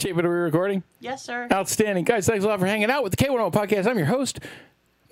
[0.00, 0.84] Chapin, are we recording?
[1.00, 1.48] Yes, sir.
[1.50, 2.04] Outstanding.
[2.04, 3.84] Guys, thanks a lot for hanging out with the K101 podcast.
[3.84, 4.38] I'm your host,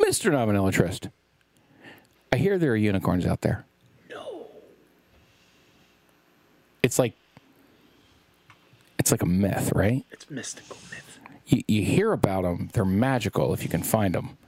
[0.00, 0.30] Mr.
[0.30, 1.08] Nominella Trist.
[2.32, 3.64] I hear there are unicorns out there.
[4.08, 4.46] No.
[6.84, 7.14] It's like
[9.00, 10.04] it's like a myth, right?
[10.12, 11.18] It's mystical myth.
[11.48, 12.70] You, you hear about them.
[12.72, 14.38] They're magical if you can find them.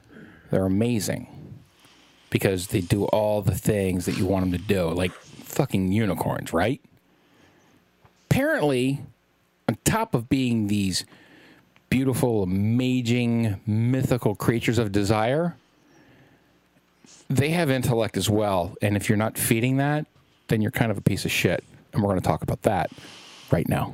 [0.52, 1.26] They're amazing
[2.30, 6.52] because they do all the things that you want them to do, like fucking unicorns,
[6.52, 6.80] right?
[8.30, 9.00] Apparently,
[9.68, 11.04] on top of being these
[11.90, 15.56] beautiful, amazing, mythical creatures of desire,
[17.28, 18.74] they have intellect as well.
[18.80, 20.06] And if you're not feeding that,
[20.48, 21.62] then you're kind of a piece of shit.
[21.92, 22.90] And we're going to talk about that
[23.50, 23.92] right now.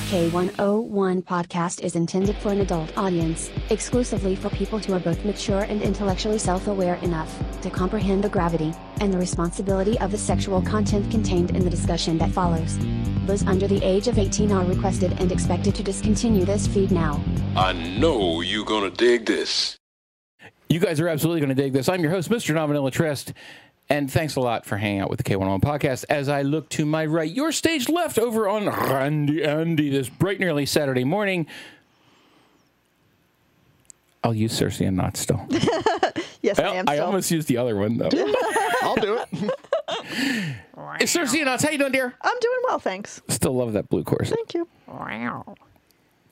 [0.00, 5.22] The K101 podcast is intended for an adult audience, exclusively for people who are both
[5.26, 10.16] mature and intellectually self aware enough to comprehend the gravity and the responsibility of the
[10.16, 12.78] sexual content contained in the discussion that follows.
[13.26, 17.22] Those under the age of 18 are requested and expected to discontinue this feed now.
[17.54, 19.76] I know you're gonna dig this.
[20.70, 21.88] You guys are absolutely going to dig this.
[21.88, 22.54] I'm your host, Mr.
[22.54, 23.32] Nominella Trist.
[23.90, 26.04] And thanks a lot for hanging out with the K101 podcast.
[26.08, 30.38] As I look to my right, your stage left over on Randy Andy this bright
[30.38, 31.48] and early Saturday morning.
[34.22, 35.46] I'll use Cersei and not still.
[36.42, 36.88] Yes, I, I, am.
[36.88, 37.06] I still.
[37.06, 38.08] almost used the other one though.
[38.82, 39.28] I'll do it.
[40.98, 41.62] it's Cersei and Knots.
[41.62, 42.14] How you doing, dear?
[42.22, 43.20] I'm doing well, thanks.
[43.28, 44.36] Still love that blue corset.
[44.36, 44.66] Thank you.
[44.86, 45.54] Wow.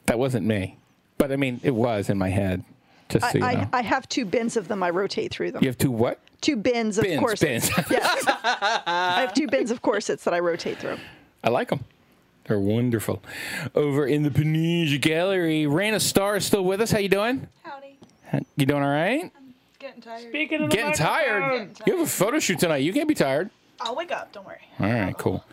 [0.07, 0.79] That wasn't me,
[1.19, 2.65] but I mean, it was in my head.
[3.09, 4.83] Just I, so you know, I, I have two bins of them.
[4.83, 5.63] I rotate through them.
[5.63, 6.19] you have two what?
[6.41, 7.75] Two bins of Bins, corsets.
[7.75, 7.87] bins.
[7.91, 8.25] yes.
[8.45, 10.99] I have two bins of corsets that I rotate through.
[11.43, 11.81] I like them.
[12.45, 13.23] They're wonderful.
[13.75, 16.91] Over in the Panisia Gallery, Raina Star is still with us.
[16.91, 17.49] How you doing?
[17.63, 17.99] Howdy.
[18.57, 19.31] You doing all right?
[19.37, 20.23] I'm getting tired.
[20.29, 21.51] Speaking of the Getting tired?
[21.75, 22.79] Getting You have a photo shoot tonight.
[22.79, 23.51] You can't be tired.
[23.81, 24.33] I'll wake up.
[24.33, 24.61] Don't worry.
[24.81, 25.45] All right, cool.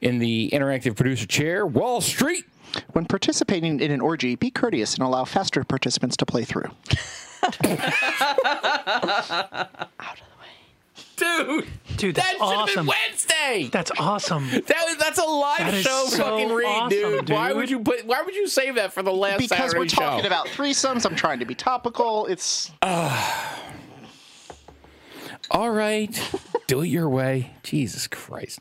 [0.00, 2.44] In the interactive producer chair, Wall Street.
[2.92, 6.70] When participating in an orgy, be courteous and allow faster participants to play through.
[7.42, 7.58] Out of
[9.98, 10.48] the way.
[11.16, 11.66] Dude,
[11.96, 12.86] Dude, that that's should have been awesome.
[12.86, 13.68] Wednesday.
[13.72, 14.48] That's awesome.
[14.50, 17.30] That was, that's a live That is show so fucking read, awesome, dude.
[17.30, 17.56] Why dude.
[17.56, 20.20] would you put why would you save that for the last Because Saturday we're talking
[20.22, 20.26] show?
[20.26, 22.26] about threesomes, I'm trying to be topical.
[22.26, 22.70] It's
[25.50, 26.30] All right.
[26.66, 27.52] Do it your way.
[27.62, 28.60] Jesus Christ.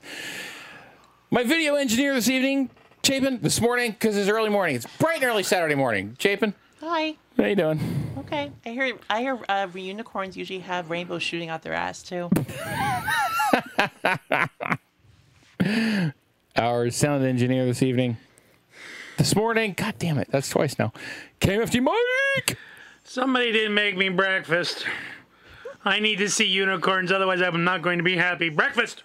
[1.29, 2.69] My video engineer this evening,
[3.07, 4.75] Chapin, this morning, because it's early morning.
[4.75, 6.17] It's bright and early Saturday morning.
[6.19, 7.15] Chapin, Hi.
[7.37, 7.79] how you doing?
[8.17, 8.51] Okay.
[8.65, 8.97] I hear.
[9.09, 9.39] I hear.
[9.47, 12.29] Uh, unicorns usually have rainbows shooting out their ass too.
[16.57, 18.17] Our sound engineer this evening.
[19.17, 20.91] This morning, god damn it, that's twice now.
[21.39, 22.57] KFT Mike!
[23.05, 24.85] Somebody didn't make me breakfast.
[25.85, 28.49] I need to see unicorns, otherwise I'm not going to be happy.
[28.49, 29.03] Breakfast!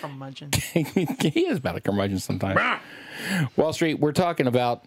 [0.00, 0.50] Curmudgeon.
[0.72, 2.80] he is about a curmudgeon sometimes.
[3.56, 4.84] Wall Street, we're talking about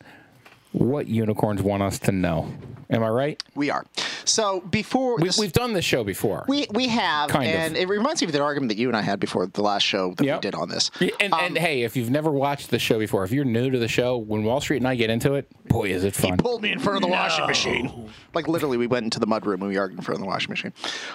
[0.77, 2.51] what unicorns want us to know.
[2.89, 3.43] Am I right?
[3.53, 3.85] we are.
[4.23, 6.45] So before We, this- we've done this show before.
[6.47, 7.55] we we have, Kind of.
[7.55, 9.83] and it reminds me of the argument that you and I had before the last
[9.83, 10.37] show that Yep.
[10.37, 10.89] we did on this.
[11.19, 13.77] and, Um, and hey, if you've never watched the show before, if you're new to
[13.79, 16.37] the show, when Wall Street and I get into it, boy, is it fun.
[16.37, 18.09] pulled me in front of the washing machine.
[18.33, 20.49] Like literally, we went into the mudroom and we argued in front of the washing
[20.51, 20.73] machine.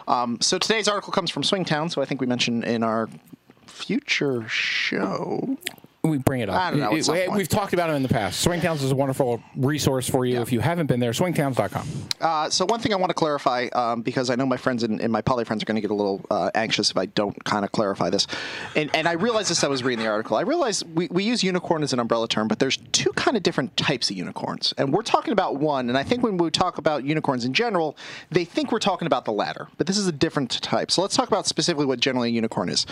[0.09, 1.91] Um, so today's article comes from Swingtown.
[1.91, 3.09] So I think we mentioned in our
[3.67, 5.57] future show.
[6.05, 6.57] We bring it up.
[6.57, 8.41] I don't know, It- we, we've talked about it in the past.
[8.41, 10.41] Swingtowns is a wonderful resource for you.
[10.41, 11.87] If you haven't been there, swingtowns.com.
[12.21, 15.01] Uh, so one thing I want to clarify, um, because I know my friends and,
[15.01, 17.45] and my poly friends are going to get a little uh, anxious if I don't
[17.45, 18.27] kind of clarify this,
[18.75, 19.63] and, and I realized this.
[19.63, 20.37] I was reading the article.
[20.37, 23.45] I realized we, we use unicorn as an umbrella term, but there's two kind of
[23.45, 25.89] different types of unicorns, and we're talking about one.
[25.89, 27.97] And I think when we talk about unicorns in general,
[28.33, 30.91] they think we're talking about the latter, but this is a different type.
[30.91, 32.87] So let's talk about specifically what generally a unicorn is: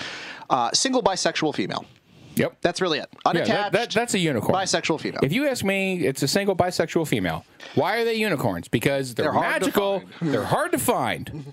[0.48, 1.84] uh, single bisexual female.
[2.40, 2.56] Yep.
[2.62, 3.08] That's really it.
[3.12, 3.48] Yeah, Unattached.
[3.48, 4.58] that, that, that's a unicorn.
[4.58, 5.20] Bisexual female.
[5.22, 7.44] If you ask me, it's a single bisexual female.
[7.74, 8.66] Why are they unicorns?
[8.68, 10.00] Because they're, They're magical.
[10.00, 10.12] find.
[10.32, 11.52] They're hard to find.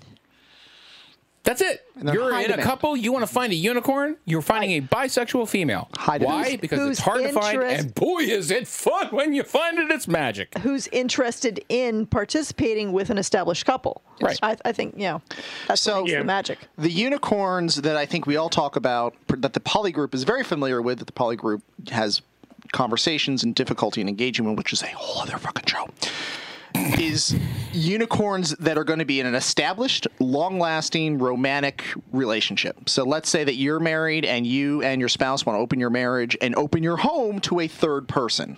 [1.48, 1.82] That's it.
[2.02, 2.62] You're in a demand.
[2.62, 2.94] couple.
[2.94, 4.16] You want to find a unicorn.
[4.26, 5.88] You're finding a bisexual female.
[5.96, 6.36] High demand.
[6.36, 6.44] Why?
[6.50, 9.42] Who's- Because who's it's hard to find, interest- and boy, is it fun when you
[9.44, 9.90] find it.
[9.90, 10.56] It's magic.
[10.58, 14.02] Who's interested in participating with an established couple?
[14.20, 14.38] Right.
[14.42, 15.22] I, I think, you know,
[15.66, 16.18] that's So- so, Yeah.
[16.18, 16.58] the magic.
[16.76, 20.44] The unicorns that I think we all talk about, that the poly group is very
[20.44, 22.20] familiar with, that the poly group has
[22.72, 25.88] conversations and difficulty in engaging with, which is a whole other fucking show.
[26.98, 27.36] Is
[27.72, 32.88] unicorns that are going to be in an established, long-lasting, romantic relationship.
[32.88, 35.90] So let's say that you're married and you and your spouse want to open your
[35.90, 38.56] marriage and open your home to a third person.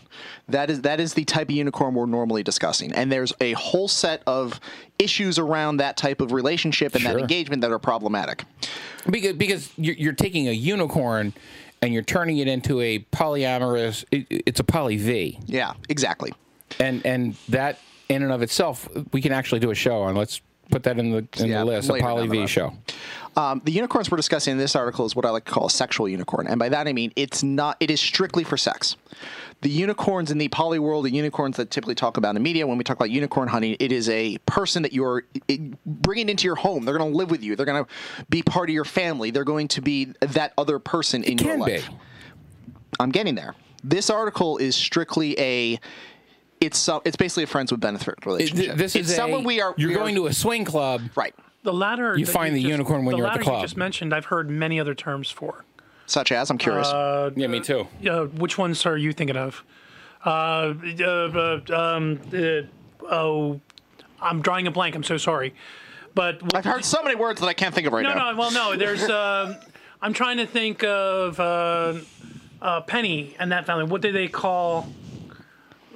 [0.49, 2.93] That is that is the type of unicorn we're normally discussing.
[2.93, 4.61] And there's a whole set of
[4.99, 8.44] issues around that type of relationship and that engagement that are problematic.
[9.09, 11.32] Because because you're, you're taking a unicorn
[11.82, 14.05] and you're turning it into a polyamorous.
[14.11, 16.32] It, it's a poly V, Yeah, exactly.
[16.79, 17.79] and and that
[18.11, 20.15] in and of itself, we can actually do a show on.
[20.17, 20.41] Let's
[20.71, 21.89] put that in the in Yeah, the list.
[21.91, 22.75] A poly V show.
[23.37, 25.71] Um, the unicorns we're discussing in this article is what I like to call a
[25.71, 27.77] sexual unicorn, and by that I mean it's not.
[27.81, 28.97] It is strictly for sex.
[29.62, 32.79] The unicorns in the poly world, the unicorns that typically talk about in media, when
[32.79, 35.25] we talk about unicorn hunting, it is a person that you're
[35.85, 36.85] bringing into your home.
[36.87, 37.56] They're going to live with you.
[37.56, 37.91] They're going to
[38.31, 39.31] be part of your family.
[39.31, 41.73] They're going to be that other person in your Can be.
[41.73, 41.91] life.
[42.99, 43.55] I'm getting there.
[43.85, 45.79] This article is strictly a.
[46.61, 48.77] It's so, it's basically a friends with benefit It- relationship.
[48.77, 49.75] this it's is someone we are.
[49.79, 51.01] You're we are- going to a swing club.
[51.17, 52.19] right, The latter.
[52.19, 53.61] You that find the just- unicorn when the you're at the latter club.
[53.62, 54.15] You just mentioned.
[54.15, 55.65] I've heard many other terms for.
[56.07, 56.89] such as I'm curious.
[57.37, 57.87] Yeah, me too.
[58.09, 59.62] Uh, which ones are you thinking of?
[60.27, 62.63] Uh, uh, uh, um, uh,
[63.11, 63.61] oh,
[64.21, 64.95] I'm drawing a blank.
[64.97, 65.55] I'm so sorry.
[66.15, 68.17] But I've heard so many words that I can't think of right no, now.
[68.17, 68.33] no.
[68.33, 68.39] No.
[68.39, 68.77] Well, no.
[68.77, 69.09] There's.
[69.11, 69.56] um
[70.03, 71.95] I'm trying to think of uh,
[72.61, 73.85] uh, Penny and that family.
[73.85, 74.89] What do they call?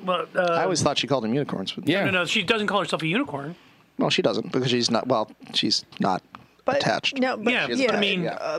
[0.05, 1.73] Well, uh, I always thought she called them unicorns.
[1.73, 2.05] But Yeah.
[2.05, 2.25] no, no.
[2.27, 3.57] She doesn't call herself a unicorn.
[3.99, 5.07] Well, she doesn't because she's not.
[5.07, 6.23] Well, she's not
[6.65, 7.19] But attached.
[7.19, 8.59] no, but Yeah, yeah, but I mean, Yeah.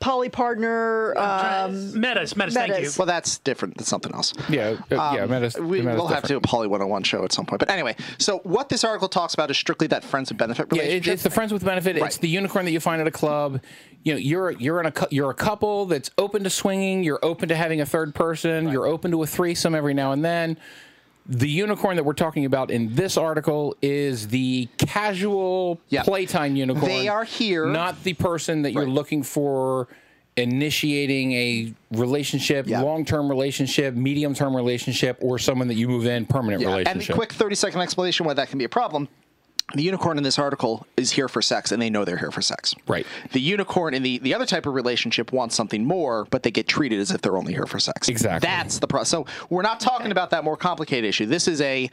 [0.00, 1.16] Poly partner.
[1.16, 2.54] Um, Metas, Metas.
[2.54, 2.90] Thank you.
[2.98, 3.76] Well, that's different.
[3.76, 4.34] That's something else.
[4.48, 5.26] Yeah, uh, yeah.
[5.26, 6.46] Metas, Um, we, we'll have to do different.
[6.46, 7.60] a Poly 101 show at some point.
[7.60, 10.76] But anyway, so what this article talks about is strictly that friends with benefit relationship.
[10.76, 11.14] Yeah, it, relationship.
[11.14, 11.96] it's the friends with benefit.
[11.98, 13.60] It's the unicorn that you find at a club.
[14.02, 17.04] You know, you're you're in a you're a couple that's open to swinging.
[17.04, 18.68] You're open to having a third person.
[18.70, 20.56] You're open to a threesome every now and then.
[21.30, 26.86] The unicorn that we're talking about in this article is the casual playtime unicorn.
[26.90, 29.86] They are here- not the person that you're looking for
[30.36, 32.80] initiating a relationship, Yeah.
[32.80, 36.68] long-term relationship, medium-term relationship, or someone that you move in permanent yeah.
[36.68, 37.14] And the relationship.
[37.16, 39.08] quick 30 second explanation why that can be a problem.
[39.74, 42.42] The unicorn in this article is here for sex, and they know they're here for
[42.42, 42.74] sex.
[42.88, 43.06] Right.
[43.32, 46.66] The unicorn in the, the other type of relationship wants something more, but they get
[46.66, 48.08] treated as if they're only here for sex.
[48.08, 48.46] Exactly.
[48.46, 49.06] That's the problem.
[49.06, 51.26] So we're not talking about that more complicated issue.
[51.26, 51.88] This is a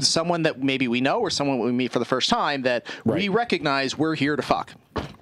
[0.00, 3.28] someone that maybe we know or someone we meet for the first time that we
[3.28, 4.72] recognize we're here to fuck.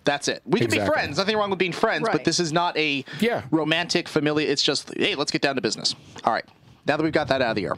[0.04, 0.40] That's it.
[0.46, 1.18] We can be friends.
[1.18, 3.42] Nothing wrong with being friends, but this is not a Yeah.
[3.50, 4.48] romantic, familiar.
[4.48, 5.94] It's just, hey, let's get down to business.
[6.24, 6.44] All right.
[6.86, 7.76] Now that we've got that out of the air.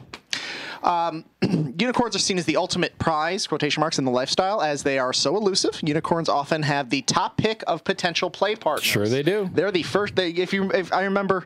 [0.83, 4.99] Um, unicorns are seen as the ultimate prize, quotation marks, in the lifestyle, as they
[4.99, 5.79] are so elusive.
[5.81, 8.83] Unicorns often have the top pick of potential play partners.
[8.83, 9.49] Sure they do.
[9.53, 10.15] They're the first.
[10.15, 11.45] They, if you, if I remember,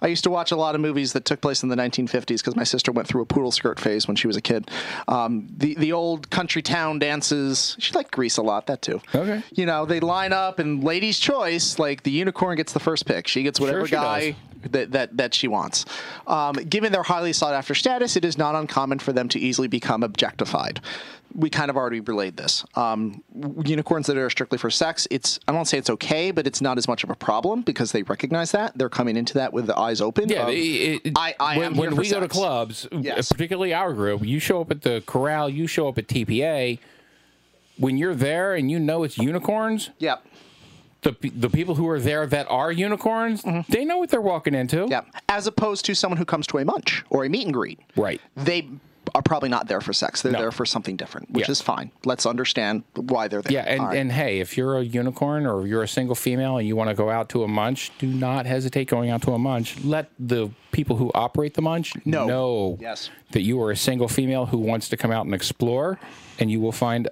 [0.00, 2.56] I used to watch a lot of movies that took place in the 1950s because
[2.56, 4.70] my sister went through a poodle skirt phase when she was a kid.
[5.06, 7.76] Um, the the old country town dances.
[7.78, 8.66] She liked Grease a lot.
[8.66, 9.00] That too.
[9.14, 9.42] Okay.
[9.52, 11.78] You know, they line up and ladies' choice.
[11.78, 13.28] Like the unicorn gets the first pick.
[13.28, 14.30] She gets whatever she guy
[14.62, 14.70] does.
[14.70, 15.84] that, that, that she wants.
[16.26, 19.66] Um, given their highly sought after status, it is not uncommon for them to easily
[19.68, 20.80] become objectified.
[21.34, 22.64] We kind of already relayed this.
[22.74, 23.22] Um,
[23.64, 26.78] unicorns that are strictly for sex, it's I don't say it's okay, but it's not
[26.78, 29.76] as much of a problem because they recognize that they're coming into that with the
[29.78, 30.28] eyes open.
[30.28, 33.30] Yeah, of, it- it- I, I when, am when we go to clubs, Yes.
[33.32, 36.78] particularly our group, you show up at the corral, you show up at TPA.
[37.78, 40.16] When you're there and you know it's unicorns, Yeah,
[41.02, 44.76] the the people who are there that are unicorns, they know what they're walking into.
[44.78, 44.90] Mm-hmm.
[44.92, 45.02] yeah.
[45.28, 47.78] As opposed to someone who comes to a munch or a meet and greet.
[47.96, 48.20] Right.
[48.36, 48.68] They
[49.14, 50.20] are probably not there for sex.
[50.20, 50.38] They're No.
[50.40, 51.52] there for something different, which Yeah.
[51.52, 51.92] is fine.
[52.04, 53.52] Let's understand why they're there.
[53.52, 53.96] Yeah, and, right.
[53.96, 56.94] and hey, if you're a unicorn or you're a single female and you want to
[56.94, 59.82] go out to a munch, do not hesitate going out to a munch.
[59.82, 62.26] Let the people who operate the munch No.
[62.26, 63.08] know Yes.
[63.30, 65.98] that you are a single female who wants to come out and explore,
[66.38, 67.08] and you will find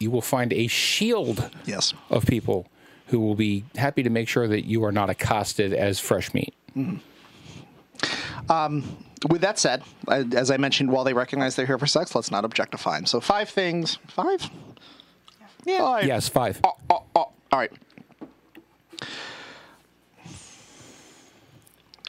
[0.00, 1.92] you will find a shield yes.
[2.10, 2.66] of people
[3.08, 6.54] who will be happy to make sure that you are not accosted as fresh meat.
[8.48, 12.30] Um, with that said, as I mentioned, while they recognize they're here for sex, let's
[12.30, 13.06] not objectify them.
[13.06, 13.98] So five things.
[14.08, 14.48] Five?
[15.64, 15.78] Yeah.
[15.78, 16.04] Five.
[16.04, 16.60] Yes, five.
[16.64, 17.32] Oh, oh, oh.
[17.50, 17.72] All right.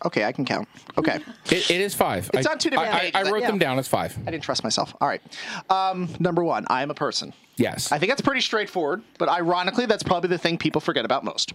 [0.05, 0.67] Okay, I can count.
[0.97, 1.19] Okay.
[1.51, 2.29] It, it is five.
[2.33, 3.15] It's I, on two different I, I, pages.
[3.15, 3.47] I wrote Yeah.
[3.47, 4.15] them down as five.
[4.27, 4.93] I didn't trust myself.
[5.01, 5.21] All right.
[5.69, 7.33] Um, number one, I am a person.
[7.55, 7.91] Yes.
[7.91, 11.53] I think that's pretty straightforward, but ironically, that's probably the thing people forget about most.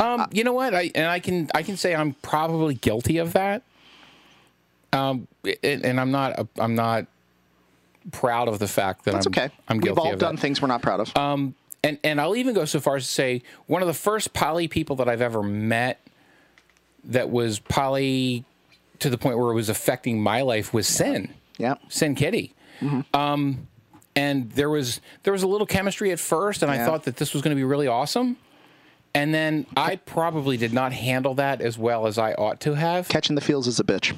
[0.00, 0.74] Um, you know what?
[0.74, 3.62] I and I can I can say I'm probably guilty of that.
[4.92, 5.28] Um,
[5.62, 7.06] and, and I'm not I'm not
[8.12, 9.50] proud of the fact that That's I'm okay.
[9.68, 10.40] I'm We've all done that.
[10.40, 11.16] things we're not proud of.
[11.16, 14.32] Um, and and I'll even go so far as to say one of the first
[14.32, 16.00] poly people that I've ever met
[17.06, 18.44] that was poly
[19.00, 21.32] to the point where it was affecting my life was Sin.
[21.58, 21.74] yeah.
[21.88, 22.54] Sin Kitty.
[23.12, 23.68] Um,
[24.16, 27.32] and there was there was a little chemistry at first, and I thought that this
[27.32, 28.36] was going to be really awesome.
[29.14, 33.08] And then I probably did not handle that as well as I ought to have.
[33.08, 34.14] Catching the feels is a bitch.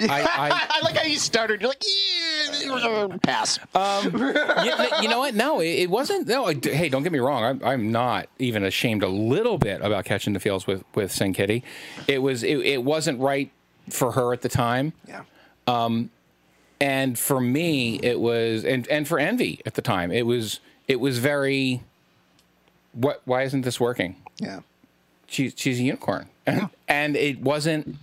[0.00, 1.60] I, I, I like how you started.
[1.60, 3.58] You're like, yeah, pass.
[3.74, 5.34] you, you know what?
[5.34, 6.26] No, it, it wasn't.
[6.28, 7.44] No, I- hey, don't get me wrong.
[7.44, 11.32] I'm, I'm not even ashamed a little bit about catching the feels with with Sin
[11.34, 11.62] Kitty.
[12.08, 13.50] It was it, it wasn't right
[13.90, 15.22] for her at the time, yeah.
[15.66, 16.10] Um,
[16.80, 21.00] and for me, it was and and for Envy at the time, it was it
[21.00, 21.82] was very.
[22.92, 23.22] What?
[23.24, 24.16] Why isn't this working?
[24.38, 24.60] Yeah.
[25.26, 26.28] She's she's a unicorn,
[26.88, 27.96] and it wasn't.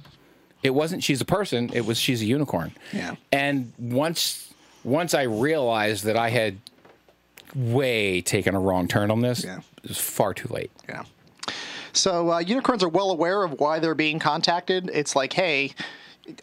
[0.64, 1.04] It wasn't.
[1.04, 1.70] She's a person.
[1.74, 1.98] It was.
[1.98, 2.74] She's a unicorn.
[2.92, 3.16] Yeah.
[3.32, 6.58] And once once I realized that I had
[7.56, 9.60] way taken a wrong turn on this, Yeah.
[9.84, 10.72] it was far too late.
[10.88, 11.04] Yeah.
[11.94, 14.90] So uh, unicorns are well aware of why they're being contacted.
[14.94, 15.72] It's like, hey,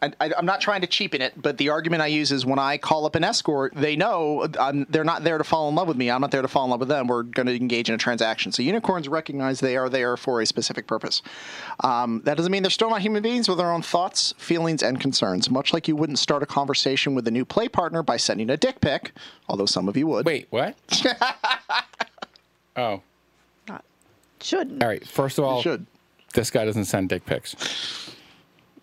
[0.02, 2.58] I, I, I'm not trying to cheapen it, but the argument I use is when
[2.58, 5.88] I call up an escort, they know I'm, they're not there to fall in love
[5.88, 6.10] with me.
[6.10, 7.06] I'm not there to fall in love with them.
[7.06, 8.52] We're going to engage in a transaction.
[8.52, 11.22] So unicorns recognize they are there for a specific purpose.
[11.84, 15.00] Um, that doesn't mean they're still not human beings with their own thoughts, feelings, and
[15.00, 15.50] concerns.
[15.50, 18.56] Much like you wouldn't start a conversation with a new play partner by sending a
[18.56, 19.12] dick pic,
[19.48, 20.26] although some of you would.
[20.26, 20.76] Wait, what?
[22.76, 23.00] oh,
[23.68, 23.84] Not,
[24.40, 24.82] Shouldn't.
[24.82, 25.06] all right.
[25.06, 25.86] First of all, should.
[26.34, 27.54] this guy doesn't send dick pics,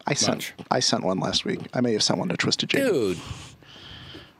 [0.05, 0.53] I sent Much.
[0.69, 1.59] I sent one last week.
[1.73, 2.85] I may have sent one to Twisted Jane.
[2.85, 3.17] dude.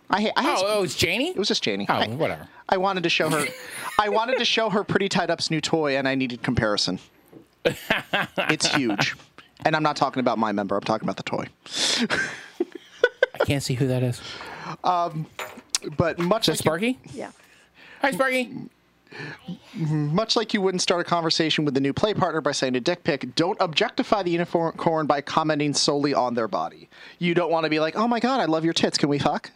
[0.10, 1.30] I, I had Oh, oh, it's Janie.
[1.30, 1.86] It was just Janie.
[1.90, 2.48] Oh, I, whatever.
[2.70, 3.46] I wanted to show her.
[4.00, 7.00] I wanted to show her pretty tied up's new toy, and I needed comparison.
[7.66, 9.16] it's huge,
[9.66, 10.76] and I'm not talking about my member.
[10.76, 11.48] I'm talking about the toy.
[13.40, 14.22] I can't see who that is.
[14.84, 15.26] Um,
[15.98, 17.00] But much Is like Sparky?
[17.14, 17.32] Yeah.
[18.02, 18.54] Hi, Sparky.
[19.76, 22.80] Much like you wouldn't start a conversation with a new play partner by saying a
[22.80, 26.90] dick pic, don't objectify the unicorn by commenting solely on their body.
[27.20, 28.98] You don't want to be like, "Oh my god, I love your tits.
[28.98, 29.52] Can we fuck?"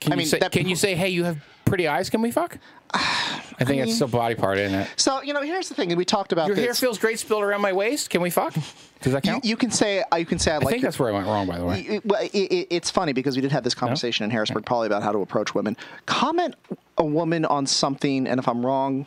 [0.00, 2.08] Can I you mean, say, that- can you say, hey, you have pretty eyes?
[2.08, 2.58] Can we fuck?
[2.94, 4.88] I think it's still body part, isn't it?
[4.96, 5.90] So you know, here's the thing.
[5.92, 6.64] and We talked about Your this.
[6.64, 8.08] hair feels great spilled around my waist.
[8.10, 8.54] Can we fuck?
[9.02, 9.44] Does that you, count?
[9.44, 11.12] you can say uh, you can say I I like think your- that's where I
[11.12, 12.00] went wrong, by the way.
[12.04, 15.02] Well, it, it, it's funny because we did have this conversation in Harrisburg, probably about
[15.02, 15.76] how to approach women.
[16.06, 16.54] Comment
[16.96, 19.06] a woman on something, and if I'm wrong,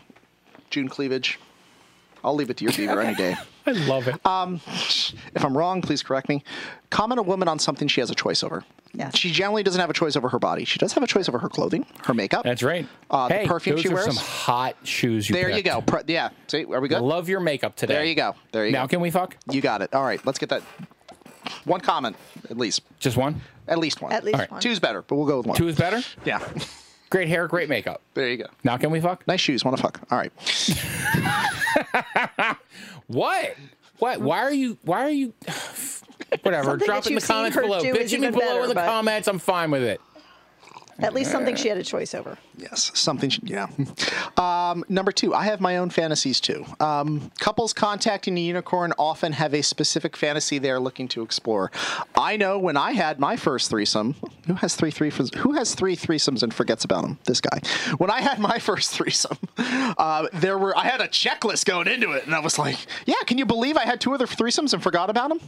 [0.70, 1.40] June cleavage.
[2.24, 3.36] I'll leave it to your beaver any day.
[3.70, 4.16] I love it.
[5.36, 6.44] If I'm wrong, please correct me.
[6.90, 8.64] Comment a woman on something she has a choice over.
[8.94, 9.16] Yes.
[9.16, 10.66] She generally doesn't have a choice over her body.
[10.66, 12.44] She does have a choice over her clothing, her makeup.
[12.44, 12.88] That's right.
[13.12, 14.06] Uh, the hey, perfume those she are wears?
[14.06, 15.68] some hot shoes you there you picked.
[15.68, 15.82] go.
[15.82, 16.30] Pre- yeah.
[16.48, 17.02] See, are we good?
[17.02, 17.94] Love your makeup today.
[17.94, 18.36] There you go.
[18.52, 18.80] There you go.
[18.80, 19.38] now, can we fuck?
[19.52, 19.94] You got it.
[19.94, 20.24] All right.
[20.26, 20.64] Let's get that.
[21.66, 22.16] One comment,
[22.50, 22.82] at least.
[23.00, 23.42] Just one?
[23.68, 24.12] At least one.
[24.12, 24.52] At least All right.
[24.52, 24.62] one.
[24.62, 25.56] Two's better, but we'll go with one.
[25.58, 26.02] Two is better?
[26.26, 26.40] Yeah.
[27.12, 28.04] Great hair, great makeup.
[28.14, 28.46] there you go.
[28.64, 29.26] Now, can we fuck?
[29.28, 29.66] Nice shoes.
[29.66, 30.00] Want to fuck?
[30.12, 30.32] All right.
[33.10, 33.56] What?
[33.98, 34.22] What?
[34.22, 34.78] Why are you?
[34.84, 35.34] Why are you?
[36.44, 36.70] Whatever.
[36.72, 37.82] Something Drop it in the comments below.
[37.82, 39.28] do Bitch at me below better, in the but- comments.
[39.28, 40.00] I'm fine with it.
[41.02, 42.38] At least something she had a choice over.
[42.58, 43.30] Yes, something.
[43.30, 43.68] sh- Yeah.
[44.38, 46.66] Um, number two, I have my own fantasies too.
[46.80, 51.72] Um, couples contacting a unicorn often have a specific fantasy they are looking to explore.
[52.16, 54.16] I know when I had my first threesome.
[54.48, 55.34] Who has three threesomes?
[55.36, 57.18] Who has three threesomes and forgets about them?
[57.26, 57.60] This guy.
[57.98, 62.12] When I had my first threesome, uh, there were I had a checklist going into
[62.12, 64.82] it, and I was like, "Yeah, can you believe I had two other threesomes and
[64.84, 65.40] forgot about them?"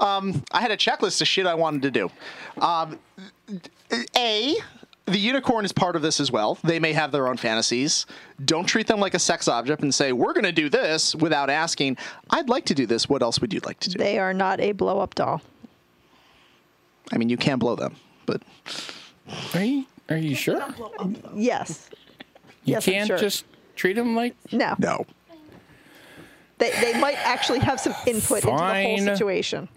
[0.00, 2.10] Um, I had a checklist of shit I wanted to do.
[2.60, 2.98] Um,
[4.16, 4.54] a
[5.06, 6.58] the unicorn is part of this as well.
[6.64, 8.06] They may have their own fantasies.
[8.44, 11.50] Don't treat them like a sex object and say, we're going to do this without
[11.50, 11.98] asking,
[12.30, 13.08] I'd like to do this.
[13.08, 13.98] What else would you like to do?
[13.98, 15.42] They are not a blow up doll.
[17.12, 18.42] I mean, you can blow them, but
[19.54, 19.84] Are you?
[20.08, 20.64] Are you sure?
[21.34, 21.90] Yes.
[22.64, 23.18] You Yes, can't sure.
[23.18, 23.44] just
[23.76, 24.34] treat them like.
[24.52, 24.74] No.
[24.78, 25.04] no.
[26.56, 29.68] They, they might actually have some input into the whole situation.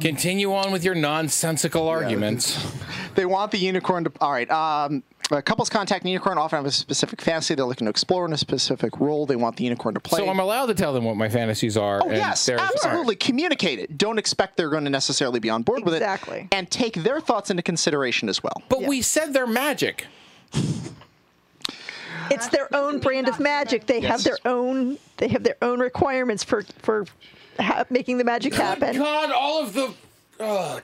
[0.00, 2.58] Continue on with your nonsensical arguments.
[3.14, 4.12] They want the unicorn to.
[4.22, 4.50] All right.
[4.50, 8.24] Um, uh, couples contacting the unicorn often have a specific fantasy they're looking to explore
[8.24, 10.16] in a specific role they want the unicorn to play.
[10.18, 12.00] So I'm allowed to tell them what my fantasies are.
[12.02, 12.74] Oh, and yes, there's- all right.
[12.86, 13.16] absolutely.
[13.16, 13.98] Communicate it.
[13.98, 15.98] Don't expect they're going to necessarily be on board with it.
[15.98, 16.48] Exactly.
[16.52, 18.62] And take their thoughts into consideration as well.
[18.70, 20.06] But we said they're magic.
[22.30, 23.84] It's their own brand of magic.
[23.86, 24.96] They have their own.
[25.18, 27.04] They have their own requirements for for
[27.58, 28.96] ha- making the magic happen.
[28.96, 29.92] God, all of the.
[30.44, 30.80] Oh,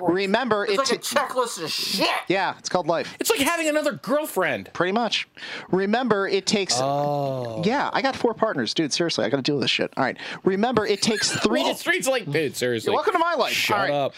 [0.00, 2.06] Remember, it's like a checklist of shit.
[2.28, 3.16] yeah, it's called life.
[3.18, 4.70] It's like having another girlfriend.
[4.72, 5.26] Pretty much.
[5.72, 6.74] Remember, it takes.
[6.78, 7.62] Oh.
[7.64, 8.92] Yeah, I got four partners, dude.
[8.92, 9.92] Seriously, I got to deal with this shit.
[9.96, 10.16] All right.
[10.44, 11.62] Remember, it takes three.
[11.62, 12.92] Wall to, Street's like, dude, seriously.
[12.94, 13.52] welcome to my life.
[13.54, 13.92] Shut All right.
[13.92, 14.14] up.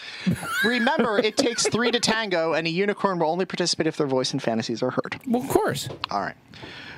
[0.63, 4.33] Remember, it takes three to tango, and a unicorn will only participate if their voice
[4.33, 5.19] and fantasies are heard.
[5.25, 5.89] Well, of course.
[6.11, 6.35] All right.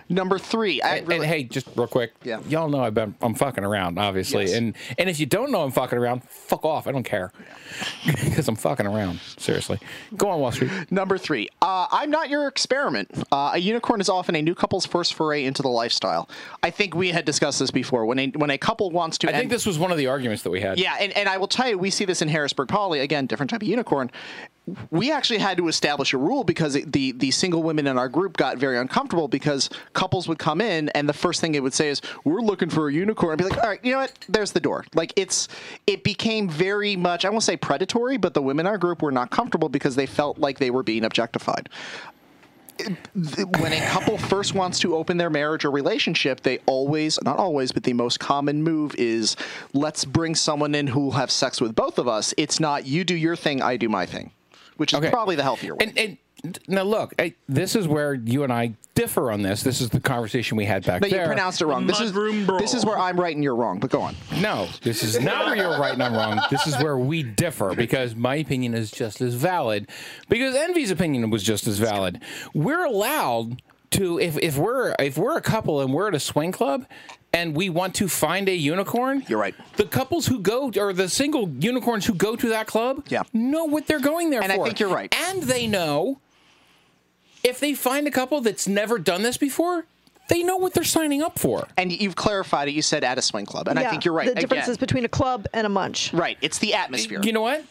[0.07, 0.81] Number three.
[0.81, 2.39] I And, really- and hey, just real quick, Yeah.
[2.47, 4.53] y'all know I've been I'm fucking around, obviously, Yes.
[4.53, 6.87] and and if you don't know I'm fucking around, fuck off.
[6.87, 7.31] I don't care
[8.05, 9.19] because I'm fucking around.
[9.37, 9.79] Seriously,
[10.15, 10.71] go on Wall Street.
[10.91, 13.09] Number three, uh, I'm not your experiment.
[13.31, 16.29] Uh, a unicorn is often a new couple's first foray into the lifestyle.
[16.61, 18.05] I think we had discussed this before.
[18.05, 20.43] When a when a couple wants to, I think this was one of the arguments
[20.43, 20.79] that we had.
[20.79, 23.49] yeah, and, and I will tell you, we see this in Harrisburg Poly again, different
[23.49, 24.11] type of unicorn.
[24.89, 28.35] We actually had to establish a rule because the the single women in our group
[28.37, 31.89] got very uncomfortable because couples would come in and the first thing it would say
[31.89, 34.13] is, "We're looking for a unicorn." And be like, "All right, you know what?
[34.27, 35.47] There's the door." Like it's
[35.85, 39.11] it became very much I won't say predatory, but the women in our group were
[39.11, 41.69] not comfortable because they felt like they were being objectified
[43.59, 47.71] when a couple first wants to open their marriage or relationship, they always, not always,
[47.71, 49.35] but the most common move is
[49.73, 52.33] let's bring someone in who will have sex with both of us.
[52.37, 54.31] It's not you do your thing, I do my thing,
[54.77, 55.09] which is Okay.
[55.09, 55.85] probably the healthier way.
[55.85, 56.17] And, and
[56.67, 59.63] now look, I, this is where you and I differ on this.
[59.63, 61.21] This is the conversation we had back but there.
[61.21, 61.87] you pronounced it wrong.
[61.87, 64.15] This is, this is where I'm right and you're wrong, but go on.
[64.39, 66.39] No, this is not where you're right and I'm wrong.
[66.51, 69.89] This is where we differ because my opinion is just as valid.
[70.29, 72.21] Because Envy's opinion was just as valid.
[72.53, 73.61] We're allowed
[73.91, 76.85] to if, if we're if we're a couple and we're at a swing club
[77.33, 79.23] and we want to find a unicorn.
[79.27, 79.55] You're right.
[79.75, 83.23] The couples who go or the single unicorns who go to that club Yeah.
[83.33, 84.49] know what they're going there for.
[84.49, 85.13] And I think you're right.
[85.29, 86.19] And they know
[87.43, 89.85] if they find a couple that's never done this before,
[90.29, 91.67] they know what they're signing up for.
[91.77, 92.71] And you've clarified it.
[92.71, 94.27] You said at a swing club, and I think you're right.
[94.27, 96.11] The difference Again, is between a club and a munch.
[96.13, 96.37] right.
[96.41, 97.21] It's the atmosphere.
[97.21, 97.63] You know what?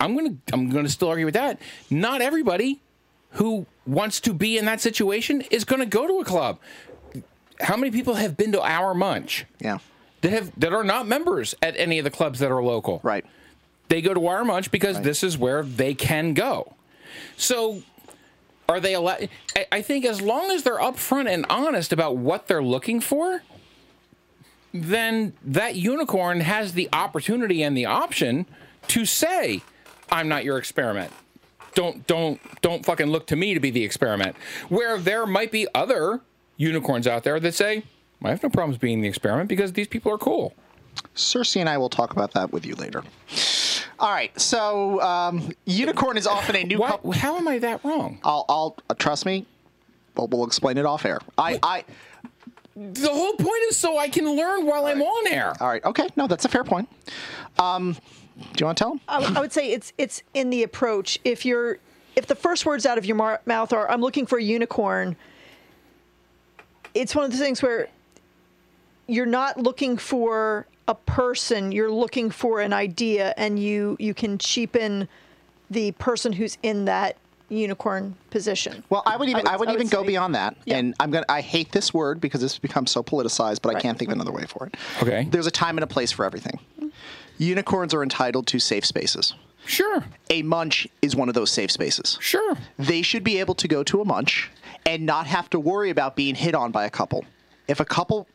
[0.00, 1.60] I'm gonna I'm gonna still argue with that.
[1.90, 2.80] Not everybody
[3.38, 6.58] who wants to be in that situation is gonna go to a club.
[7.60, 9.78] How many people have been to our munch yeah.
[10.22, 13.00] that have that are not members at any of the clubs that are local?
[13.02, 13.24] Right.
[13.88, 16.74] They go to our munch because this is where they can go.
[17.36, 17.82] So
[18.68, 19.28] are they allowed?
[19.70, 23.42] I think as long as they're upfront and honest about what they're looking for,
[24.74, 28.46] then that unicorn has the opportunity and the option
[28.88, 29.62] to say,
[30.10, 31.12] "I'm not your experiment."
[31.78, 34.34] Don't don't don't fucking look to me to be the experiment.
[34.68, 36.20] Where there might be other
[36.56, 37.84] unicorns out there that say,
[38.24, 40.54] "I have no problems being the experiment because these people are cool."
[41.14, 43.04] Cersei and I will talk about that with you later.
[44.00, 44.32] All right.
[44.40, 46.90] So, um, unicorn is often a new What?
[46.90, 47.12] couple.
[47.12, 48.18] How am I that wrong?
[48.24, 49.46] I'll, I'll uh, trust me.
[50.16, 51.20] We'll, we'll explain it off air.
[51.36, 51.84] I, I,
[52.74, 55.52] The whole point is so I can learn while I'm on air.
[55.60, 55.84] all right.
[55.84, 56.08] Okay.
[56.16, 56.88] No, that's a fair point.
[57.60, 57.96] Um,
[58.38, 59.00] do you want to tell him?
[59.08, 61.18] I, would- I would say it's it's in the approach.
[61.24, 61.78] If you're
[62.16, 65.16] if the first words out of your mar- mouth are "I'm looking for a unicorn,"
[66.94, 67.88] it's one of the things where
[69.06, 71.72] you're not looking for a person.
[71.72, 75.08] You're looking for an idea, and you you can cheapen
[75.70, 77.16] the person who's in that
[77.50, 78.82] unicorn position.
[78.90, 80.76] Well, I would even I would, I even go say- beyond that, Yeah.
[80.78, 83.98] and I'm gonna I hate this word because it's become so politicized, but I can't
[83.98, 84.74] think of another way for it.
[85.02, 85.26] Okay.
[85.30, 86.58] There's a time and a place for everything.
[87.38, 89.34] Unicorns are entitled to safe spaces.
[89.66, 92.16] Sure, A munch is one of those safe spaces.
[92.20, 92.56] sure.
[92.78, 94.50] They should be able to go to a munch
[94.86, 97.24] and not have to worry about being hit on by a couple.
[97.66, 98.26] If a couple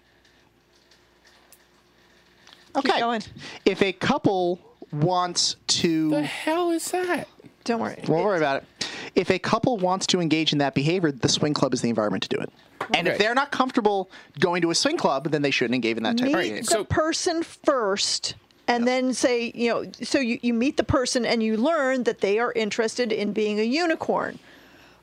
[2.76, 3.00] Okay.
[3.00, 3.22] going.
[3.66, 4.60] If a couple
[4.92, 7.28] wants to The hell is that?
[7.64, 7.96] Don't worry.
[8.06, 8.88] Don't worry about it.
[9.16, 12.24] If a couple wants to engage in that behavior, the swing club is the environment
[12.24, 12.52] to do it.
[12.94, 16.04] And if they're not comfortable going to a swing club, then they shouldn't engage in
[16.04, 16.62] that type meet of Right, behavior.
[16.64, 18.36] the so- person first
[18.74, 22.22] and then say you know so you, you meet the person and you learn that
[22.22, 24.40] they are interested in being a unicorn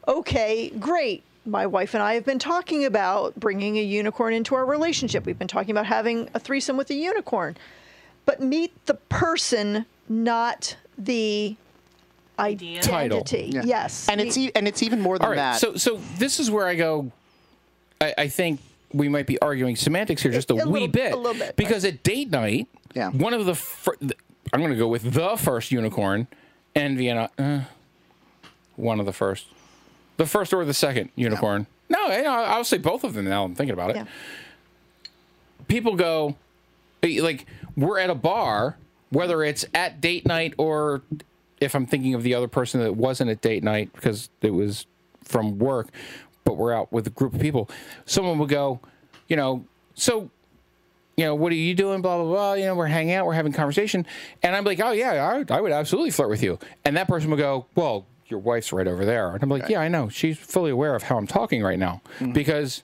[0.09, 4.67] okay great my wife and i have been talking about bringing a unicorn into our
[4.67, 7.57] relationship we've been talking about having a threesome with a unicorn
[8.27, 11.57] but meet the person not the
[12.39, 12.81] Idea.
[12.83, 13.19] Title.
[13.19, 13.63] identity Yeah.
[13.65, 15.37] yes And it's e- and it's even more than All right.
[15.37, 15.61] that.
[15.61, 17.13] So so this is where I go.
[18.01, 18.61] I, I think
[18.93, 21.13] we might be arguing semantics here just a, A wee little- bit.
[21.13, 23.11] a little bit, Because at date night, Yeah.
[23.11, 23.97] one of the fir-
[24.53, 26.27] I'm going to go with the first unicorn,
[26.75, 27.31] and Vienna.
[27.39, 27.61] Uh,
[28.77, 29.47] one of the first,
[30.17, 31.67] the first or the second unicorn.
[31.89, 33.27] No, I- I'll say both of them.
[33.27, 33.97] Now I'm thinking about it.
[33.97, 34.05] yeah.
[35.69, 36.37] people go
[37.03, 38.77] like we're at a bar
[39.11, 41.03] whether it's at date night or
[41.61, 44.87] if i'm thinking of the other person that wasn't at date night because it was
[45.25, 45.89] from work
[46.45, 47.69] but we're out with a group of people.
[48.07, 48.81] Someone would go
[49.31, 50.29] you know so
[51.17, 53.33] you know what are you doing blah blah blah you know we're hanging out we're
[53.33, 54.05] having conversation.
[54.43, 56.59] And i'm like oh yeah I, I would absolutely flirt with you.
[56.85, 59.33] And that person would go well your wife's right over there.
[59.33, 60.11] And i'm like yeah i know.
[60.11, 62.33] She's fully aware of how i'm talking right now mm-hmm.
[62.33, 62.83] because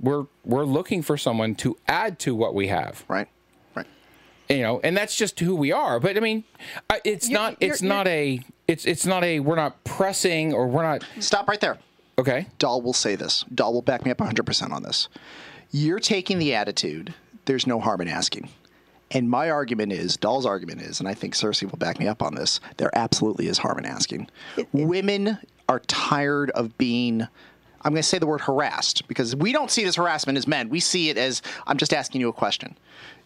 [0.00, 3.04] we're we're looking for someone to add to what we have.
[3.06, 3.28] Right.
[3.74, 3.86] Right.
[4.48, 6.00] you know and that's just who we are.
[6.00, 6.44] But i mean
[7.04, 10.66] it's You're- not you're- it's not a it's it's not a we're not pressing or
[10.66, 11.78] we're not Stop right there.
[12.18, 12.46] Okay.
[12.58, 13.44] Dahl will say this.
[13.54, 15.08] Dahl will back me up 100% on this.
[15.70, 17.14] You're taking the attitude,
[17.46, 18.48] there's no harm in asking.
[19.10, 22.22] And my argument is, Dahl's argument is, and I think Cersei will back me up
[22.22, 24.28] on this, there absolutely is harm in asking.
[24.72, 27.22] Women are tired of being,
[27.82, 30.68] I'm going to say the word harassed, because we don't see this harassment as men.
[30.68, 32.76] We see it as, I'm just asking you a question.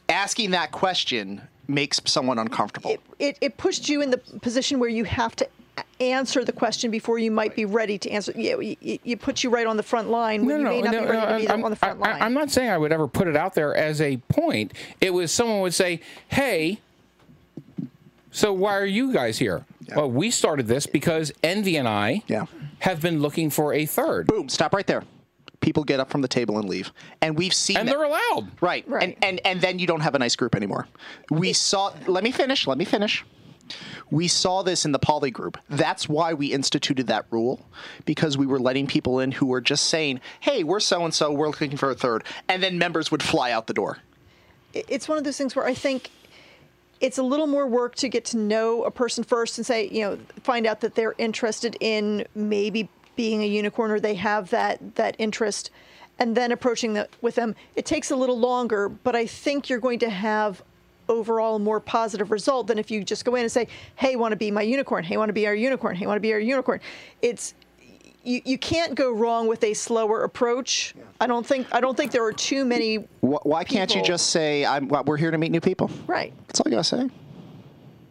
[0.09, 2.91] Asking that question makes someone uncomfortable.
[2.91, 5.49] it, it, it pushed you in the position where you have to a-
[6.01, 8.33] answer the question before you might be ready to answer.
[8.37, 10.99] You, you, you put you right on the front line when you may not be
[10.99, 12.23] ready to be I'm, on the front I, line.
[12.23, 14.73] am not saying I would ever put it out there as a point.
[15.01, 16.81] It was someone would say, "Hey,
[18.31, 19.65] so why are you guys here?"
[19.95, 22.45] Well, we started this because Envy and I Yeah.
[22.81, 25.03] have been looking for a third, Boom, stop right there.
[25.61, 26.93] People get up from the table and leave.
[27.23, 28.49] And we've seen and that- they're allowed.
[28.61, 28.87] Right.
[28.87, 29.03] Right.
[29.03, 30.87] And, and and then you don't have a nice group anymore.
[31.31, 33.25] We saw let me finish, let me finish.
[34.11, 35.59] We saw this in the poly group.
[35.69, 37.67] That's why we instituted that rule
[38.05, 41.33] because we were letting people in who were just saying, "Hey, we're so and so,
[41.33, 42.25] we're looking for a third.
[42.49, 43.99] And then members would fly out the door.
[44.75, 46.11] it's one of those things where I think
[47.01, 50.03] it's a little more work to get to know a person first and say, you
[50.03, 54.95] know, find out that they're interested in maybe being a unicorn or they have that
[54.97, 55.71] that interest,
[56.19, 57.55] and then approaching the, with them.
[57.77, 60.63] It takes a little longer, but I think you're going to have
[61.09, 64.37] overall more positive result than if you just go in and say, "Hey, want to
[64.37, 65.05] be my unicorn?
[65.05, 65.97] Hey, want to be our unicorn?
[65.97, 66.81] Hey, want to be our unicorn?"
[67.23, 67.55] It's
[68.25, 70.95] you, you can't go wrong with a slower approach.
[71.21, 74.31] I don't think I don't think there are too many Wh- Why can't you just
[74.31, 75.91] say, I'm, "We're here to meet new people"?
[76.07, 76.33] right.
[76.47, 77.09] That's all you gotta say.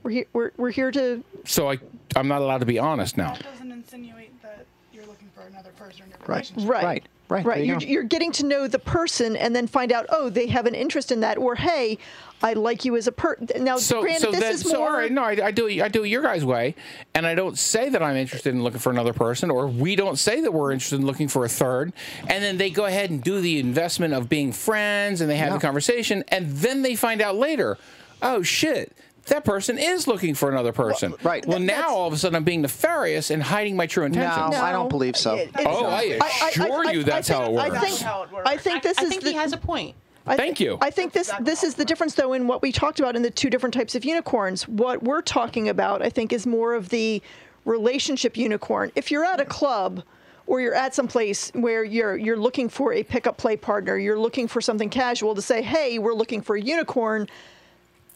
[0.04, 0.26] We're here.
[0.34, 1.24] We're, we're here to.
[1.44, 1.78] So I,
[2.16, 3.34] I'm not allowed to be honest now.
[3.34, 6.52] That doesn't insinuate that you're looking for another person in your Right.
[6.58, 6.84] Right.
[6.84, 7.60] Right, right, Right.
[7.66, 10.06] you You're, you're getting to know the person and then find out.
[10.10, 11.98] Oh, they have an interest in that, or hey,
[12.42, 13.48] I like you as a person.
[13.64, 14.90] Now, So, granted, so this then, is so more.
[14.92, 16.76] all right, no, I, I do, I do it your guys' way,
[17.16, 20.18] and I don't say that I'm interested in looking for another person, or we don't
[20.20, 21.94] say that we're interested in looking for a third,
[22.28, 25.54] and then they go ahead and do the investment of being friends, and they have
[25.54, 27.78] the conversation, and then they find out later,
[28.22, 28.96] oh shit.
[29.28, 31.14] That person is looking for another person.
[31.24, 31.46] right.
[31.46, 34.06] Well, Th- now that's- all of a sudden I'm being nefarious and hiding my true
[34.06, 34.52] intentions.
[34.52, 35.36] No, I don't believe so.
[35.36, 35.94] It- it's Oh, not.
[35.94, 37.80] I assure you that's how it I works.
[37.80, 38.50] think, That's how it works.
[38.50, 39.96] I think this I, is think the, he has a point.
[40.26, 40.78] I Thank you.
[40.82, 43.30] I think this this is the difference though in what we talked about in the
[43.32, 44.68] two different types of unicorns.
[44.68, 47.22] What we're talking about, I think, is more of the
[47.64, 48.92] relationship unicorn.
[48.96, 50.04] If you're at a club
[50.46, 54.20] or you're at some place where you're you're looking for a pickup play partner, you're
[54.20, 57.28] looking for something casual to say, "Hey, we're looking for a unicorn."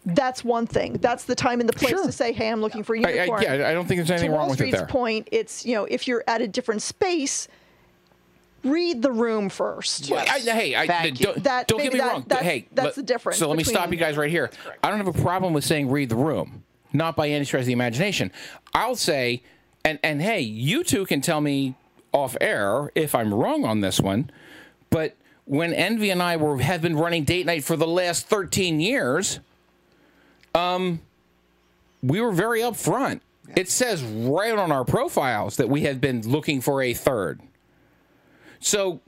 [0.06, 0.94] That's one thing.
[0.94, 2.06] That's the time and the place Sure.
[2.06, 4.10] to say, "Hey, I'm looking for a I, I, unicorn." yeah, I don't think there's
[4.10, 4.88] anything to wrong Wall with it Street's there.
[4.88, 7.48] point, it's you know if you're at a different space,
[8.64, 10.12] read the room first.
[10.12, 12.24] I, hey, I, Thank don't, That- don't get me that- wrong.
[12.28, 14.50] that's- hey, that's let- the difference So let me stop you guys right here.
[14.84, 17.66] I don't have a problem with saying read the room, not by any stretch of
[17.68, 18.32] the imagination.
[18.74, 19.44] I'll say,
[19.86, 21.76] and and hey, you two can tell me
[22.12, 24.30] off air if I'm wrong on this one,
[24.90, 28.80] but when Envy and I were have been running date night for the last 13
[28.80, 29.40] years,
[30.56, 31.02] um,
[32.04, 33.22] we were very upfront.
[33.56, 37.42] It says right on our profiles that we have been looking for a third.
[38.60, 39.02] So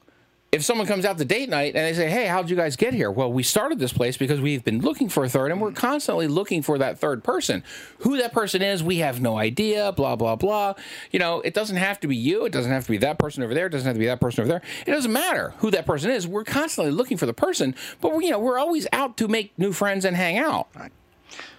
[0.54, 2.94] if someone comes out to date night and they say, "Hey, how'd you guys get
[2.94, 5.72] here?" Well, we started this place because we've been looking for a third, and we're
[5.72, 7.64] constantly looking for that third person.
[8.00, 9.92] Who that person is, we have no idea.
[9.92, 10.76] Blah blah blah.
[11.12, 12.46] You know, it doesn't have to be you.
[12.46, 13.66] It doesn't have to be that person over there.
[13.66, 14.62] It doesn't have to be that person over there.
[14.86, 16.28] It doesn't matter who that person is.
[16.28, 19.58] We're constantly looking for the person, but we, you know, we're always out to make
[19.58, 20.68] new friends and hang out.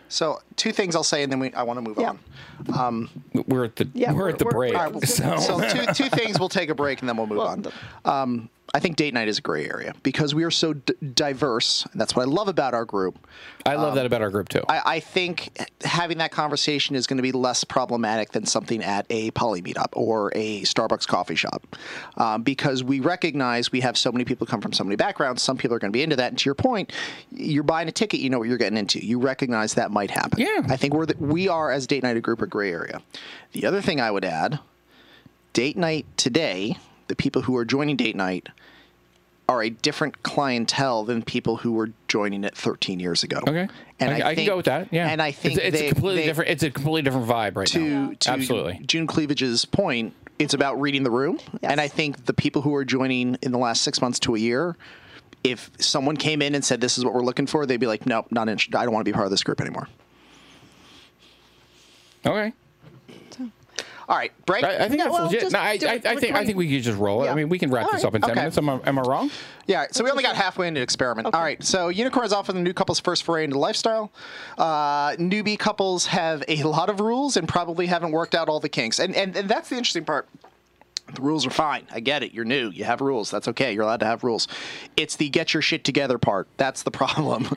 [0.08, 2.14] So two things I'll say, and then we, I want to move Yeah.
[2.76, 3.08] on.
[3.46, 4.74] We're at the Yeah, we're, at the we're- break.
[4.74, 5.36] we're- All right, so.
[5.38, 6.38] so two, two things.
[6.38, 7.66] We'll take a break and then we'll move on.
[8.04, 11.86] Um, I think date night is a gray area because we are so d- diverse.
[11.92, 13.24] And that's what I love about our group.
[13.66, 14.62] I love that about our group too.
[14.68, 19.06] I, I think having that conversation is going to be less problematic than something at
[19.10, 21.76] a poly meetup or a Starbucks coffee shop,
[22.16, 25.42] um, because we recognize we have so many people come from so many backgrounds.
[25.42, 26.92] Some people are going to be into that, and to your point,
[27.30, 29.04] you're buying a ticket, you know what you're getting into.
[29.04, 30.40] You recognize that might happen.
[30.40, 30.62] Yeah.
[30.68, 33.02] I think we're the, we are as date night a group a gray area.
[33.52, 34.58] The other thing I would add,
[35.52, 36.76] date night today,
[37.08, 38.48] the people who are joining date night
[39.48, 43.40] are a different clientele than people who were joining it 13 years ago.
[43.46, 43.68] Okay,
[44.00, 44.88] and I, I can think- go with that.
[44.90, 46.50] Yeah, and I think it's, it's they- a completely they- different.
[46.50, 48.12] It's a completely different vibe right to, now.
[48.20, 48.80] to Absolutely.
[48.86, 51.38] June Cleavage's point, it's about reading the room.
[51.62, 54.38] And I think the people who are joining in the last six months to a
[54.38, 54.76] year,
[55.44, 58.06] if someone came in and said, This is what we're looking for, they'd be like,
[58.06, 58.74] Nope, not interested.
[58.76, 59.88] I don't want to be part of this group anymore.
[62.26, 62.54] Okay,
[64.08, 64.64] All right, break.
[64.64, 65.52] I, I think No, that's well, legit.
[65.52, 67.28] No, I, I, I think I think we could just roll it.
[67.28, 68.40] I mean, we can wrap All this right, up in ten okay.
[68.40, 68.58] minutes.
[68.58, 69.30] Am I, am I wrong?
[69.66, 71.34] Yeah, so we only got halfway into the experiment.
[71.34, 74.12] All right, so unicorns often the new couple's first foray into lifestyle.
[74.58, 78.68] Uh, newbie couples have a lot of rules and probably haven't worked out all the
[78.68, 80.28] kinks, and and, and that's the interesting part.
[81.12, 81.86] The rules are fine.
[81.92, 82.32] I get it.
[82.32, 82.70] You're new.
[82.70, 83.30] You have rules.
[83.30, 83.72] That's okay.
[83.72, 84.48] You're allowed to have rules.
[84.96, 86.48] It's the get your shit together part.
[86.56, 87.48] That's the problem.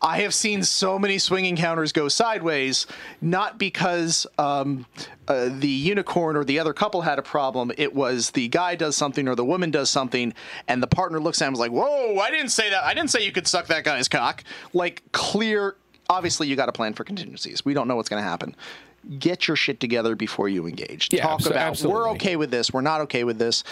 [0.00, 2.86] I have seen so many swing encounters go sideways,
[3.20, 4.86] not because um,
[5.28, 7.72] uh, the unicorn or the other couple had a problem.
[7.76, 10.32] It was the guy does something or the woman does something,
[10.66, 12.18] and the partner looks at him and is like, "Whoa!
[12.18, 12.84] I didn't say that.
[12.84, 15.76] I didn't say you could suck that guy's cock." Like clear.
[16.10, 17.64] Obviously, you got to plan for contingencies.
[17.64, 18.54] We don't know what's going to happen
[19.18, 21.08] get your shit together before you engage.
[21.12, 22.00] Yeah, Talk about absolutely.
[22.00, 23.64] we're okay with this, we're not okay with this.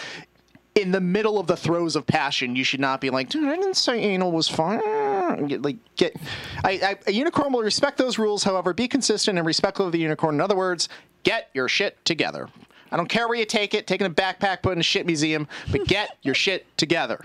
[0.75, 3.55] In the middle of the throes of passion, you should not be like, dude, I
[3.55, 4.79] didn't say anal was fine.
[5.47, 6.15] Get- Like, get.
[6.63, 9.99] I, I, a unicorn will respect those rules, however, be consistent and respectful of the
[9.99, 10.33] unicorn.
[10.35, 10.89] In other words,
[11.21, 12.49] get your shit together.
[12.91, 15.47] I don't care where you take it, taking a backpack, put in a shit museum,
[15.71, 17.23] but get your shit together.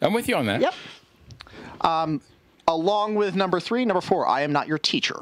[0.00, 0.60] I'm with you on that.
[0.62, 0.74] Yep.
[1.82, 2.20] Um,
[2.66, 5.20] along with number three, number four, I am not your teacher.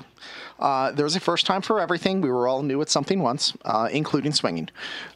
[0.59, 2.21] Uh, there's a first time for everything.
[2.21, 4.69] We were all new at something once, uh, including swinging.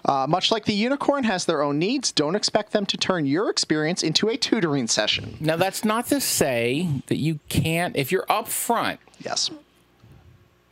[0.04, 3.50] Uh, much like the unicorn has their own needs, don't expect them to turn your
[3.50, 5.36] experience into a tutoring session.
[5.40, 9.00] Now that's not to say that you can't if you're up front.
[9.20, 9.50] Yes.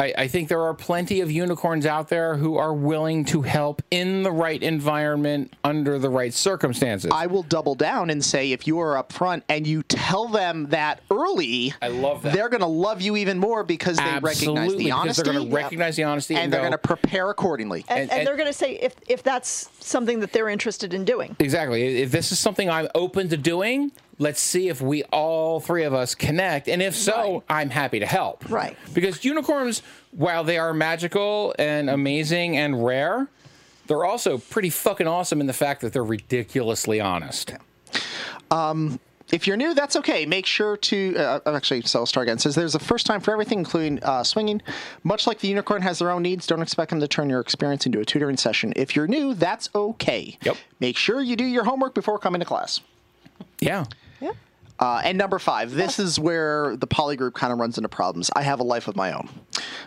[0.02, 3.82] I, I think there are plenty of unicorns out there who are willing to help
[3.92, 7.10] in the right environment under the right circumstances.
[7.14, 10.66] I will double down and say if you are up front and you tell them
[10.70, 12.32] that early, I love that.
[12.34, 15.22] they're going to love you even more because they recognize Absolutely, the because honesty.
[15.22, 17.84] they're going to recognize the honesty and and, they're going to prepare accordingly.
[17.88, 20.92] And, And- and, and- they're going to say if if that's something that they're interested
[20.94, 21.36] in doing.
[21.38, 22.02] Exactly.
[22.02, 25.94] If this is something I'm open to doing, let's see if we all three of
[25.94, 26.68] us connect.
[26.68, 28.48] And if so, I'm happy to help.
[28.48, 28.76] Right.
[28.92, 33.28] Because unicorns, while they are magical and amazing and rare,
[33.86, 37.54] they're also pretty fucking awesome in the fact that they're ridiculously honest.
[39.32, 40.26] If you're new, that's okay.
[40.26, 41.80] Make sure to uh, actually.
[41.82, 42.36] So I'll start again.
[42.36, 44.60] It says there's a first time for everything, including uh, swinging.
[45.04, 47.86] Much like the unicorn has their own needs, don't expect them to turn your experience
[47.86, 48.74] into a tutoring session.
[48.76, 50.36] If you're new, that's okay.
[50.42, 50.56] Yep.
[50.80, 52.82] Make sure you do your homework before coming to class.
[53.58, 53.86] Yeah.
[54.82, 58.32] Uh, and number five, this is where the poly group kind of runs into problems.
[58.34, 59.28] I have a life of my own.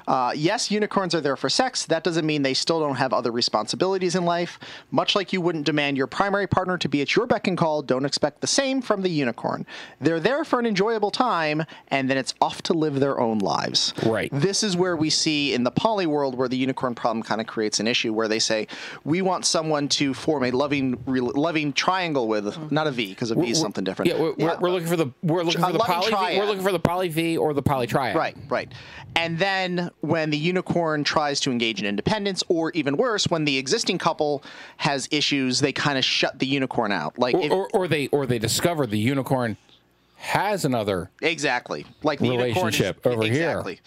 [0.07, 1.85] Uh, yes, unicorns are there for sex.
[1.85, 4.57] That doesn't mean they still don't have other responsibilities in life.
[4.91, 7.81] Much like you wouldn't demand your primary partner to be at your beck and call,
[7.81, 9.65] don't expect the same from the unicorn.
[9.99, 13.93] They're there for an enjoyable time, and then it's off to live their own lives.
[14.05, 14.29] Right.
[14.31, 17.47] This is where we see in the poly world where the unicorn problem kind of
[17.47, 18.69] creates an issue where they say,
[19.03, 23.31] we want someone to form a loving, re- loving triangle with, not a V, because
[23.31, 24.09] a V is something different.
[24.09, 26.37] Yeah, we're, we're, we're looking for the we're looking for the poly v, triad.
[26.39, 28.15] we're looking for the poly V or the poly triad.
[28.15, 28.71] Right, right.
[29.15, 33.57] And then when the unicorn tries to engage in independence, or even worse, when the
[33.57, 34.43] existing couple
[34.77, 37.17] has issues, they kind of shut the unicorn out.
[37.17, 39.57] Like, Or, if- or, or they or they discover the unicorn
[40.17, 43.31] has another exactly, like the unicorn is- Relationship over here.
[43.33, 43.79] exactly.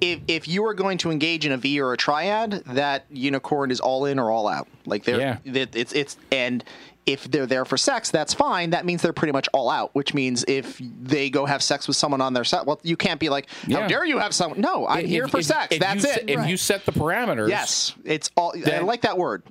[0.00, 3.70] If if you are going to engage in a V or a triad, that unicorn
[3.70, 4.68] is all in or all out.
[4.84, 5.38] Like they're Yeah.
[5.44, 6.62] it's it's and.
[7.06, 8.70] If they're there for sex, that's fine.
[8.70, 9.94] That means they're pretty much all out.
[9.94, 13.20] Which means if they go have sex with someone on their set, well, you can't
[13.20, 13.88] be like, "How Yeah.
[13.88, 15.68] dare you have someone?" No, I'm If- here for if- sex.
[15.70, 16.14] if that's you it.
[16.14, 18.52] se- If you set the parameters, Yes, it's all.
[18.66, 19.44] I like that word.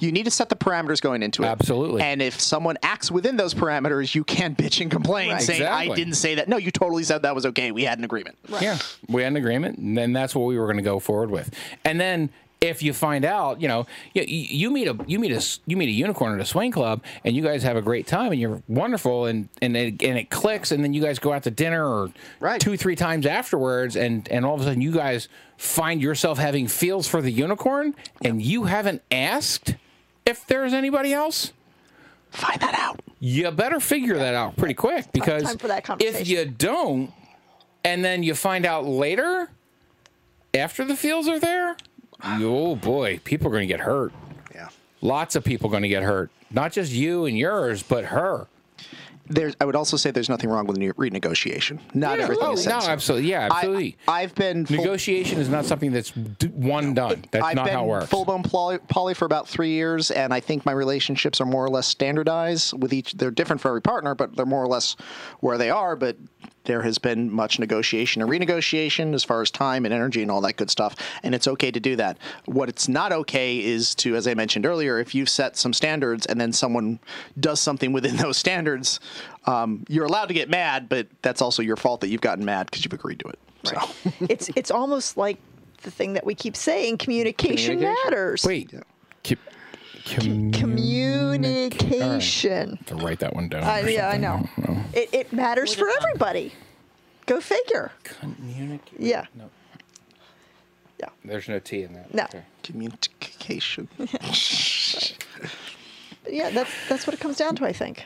[0.00, 1.46] You need to set the parameters going into it.
[1.46, 2.02] Absolutely.
[2.02, 5.42] And if someone acts within those parameters, you can't bitch and complain, Right.
[5.42, 7.72] saying, "I didn't say that." No, you totally said that was okay.
[7.72, 8.36] We had an agreement.
[8.60, 8.78] Yeah,
[9.08, 11.50] we had an agreement, and then that's what we were going to go forward with.
[11.84, 15.42] And then if you find out, you know, you, you meet a you meet a
[15.66, 18.32] you meet a unicorn at a swing club, and you guys have a great time,
[18.32, 21.42] and you're wonderful, and and it, and it clicks, and then you guys go out
[21.44, 22.60] to dinner or Right.
[22.60, 26.66] two three times afterwards, and and all of a sudden you guys find yourself having
[26.66, 29.74] feels for the unicorn, and you haven't asked
[30.24, 31.52] if there's anybody else.
[32.30, 33.00] Find that out.
[33.20, 37.12] You better figure that out pretty quick because time for that if you don't,
[37.84, 39.48] and then you find out later,
[40.54, 41.76] after the feels are there,
[42.24, 44.12] oh boy, people are going to get hurt.
[44.54, 44.68] Yeah.
[45.00, 46.30] Lots of people going to get hurt.
[46.50, 48.48] Not just you and yours, but her.
[49.28, 49.56] There's.
[49.60, 51.80] I would also say there's nothing wrong with renegotiation.
[51.94, 53.30] Not Yeah, everything oh, is no, absolutely.
[53.30, 53.96] Yeah, absolutely.
[54.06, 57.24] I, I've been full, negotiation is not something that's d- one done.
[57.32, 58.06] That's I've not how it works.
[58.06, 61.64] Full blown poly, poly for about three years, and I think my relationships are more
[61.64, 63.14] or less standardized with each.
[63.14, 64.96] They're different for every partner, but they're more or less
[65.40, 65.96] where they are.
[65.96, 66.16] But
[66.64, 70.40] there has been much negotiation and renegotiation as far as time and energy and all
[70.42, 72.18] that good stuff, and it's okay to do that.
[72.46, 76.26] What it's not okay is to, as I mentioned earlier, if you've set some standards
[76.26, 76.98] and then someone
[77.38, 79.00] does something within those standards,
[79.46, 82.66] um, you're allowed to get mad, but that's also your fault that you've gotten mad
[82.66, 83.38] because you've agreed to it.
[83.64, 84.10] So.
[84.28, 85.38] it's it's almost like
[85.82, 88.10] the thing that we keep saying: communication, Communication.
[88.10, 88.44] matters.
[88.44, 88.72] Wait.
[89.22, 89.36] Ki-
[90.04, 90.75] commu- communication.
[91.42, 93.64] To write that one down.
[93.64, 94.64] Uh, yeah, I something.
[94.74, 94.80] know.
[94.94, 96.52] It, it matters for everybody.
[97.26, 97.92] Go figure.
[98.04, 99.00] Communicate.
[99.00, 99.26] Yeah.
[99.34, 99.50] No.
[101.00, 101.08] Yeah.
[101.24, 102.14] There's no T in that.
[102.14, 102.24] No.
[102.24, 102.42] Okay.
[102.62, 103.88] Communication.
[106.28, 108.04] Yeah, that's that's what it comes down to, I think.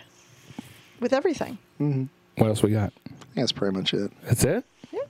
[1.01, 1.59] With everything.
[1.81, 2.05] Mm-hmm.
[2.37, 2.93] What else we got?
[3.07, 4.13] I think that's pretty much it.
[4.25, 4.65] That's it.
[4.93, 5.01] Yeah.